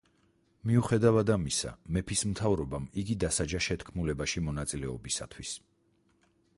[0.69, 5.55] მიუხედავად ამისა, მეფის მთავრობამ იგი დასაჯა შეთქმულებაში მონაწილეობისათვის.